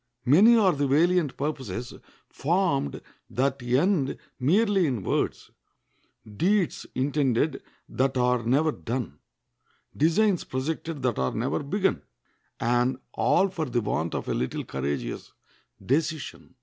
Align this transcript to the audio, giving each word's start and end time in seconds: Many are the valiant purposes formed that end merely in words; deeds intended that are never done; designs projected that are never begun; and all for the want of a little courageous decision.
Many 0.25 0.55
are 0.57 0.73
the 0.73 0.87
valiant 0.87 1.37
purposes 1.37 1.93
formed 2.27 3.01
that 3.29 3.61
end 3.61 4.17
merely 4.39 4.87
in 4.87 5.03
words; 5.03 5.51
deeds 6.25 6.87
intended 6.95 7.61
that 7.87 8.17
are 8.17 8.41
never 8.41 8.71
done; 8.71 9.19
designs 9.95 10.43
projected 10.43 11.03
that 11.03 11.19
are 11.19 11.35
never 11.35 11.61
begun; 11.61 12.01
and 12.59 12.97
all 13.13 13.47
for 13.49 13.65
the 13.65 13.81
want 13.81 14.15
of 14.15 14.27
a 14.27 14.33
little 14.33 14.63
courageous 14.65 15.33
decision. 15.85 16.55